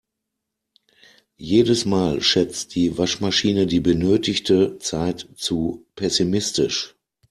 [1.37, 6.95] Jedes Mal schätzt die Waschmaschine die benötigte Zeit zu pessimistisch.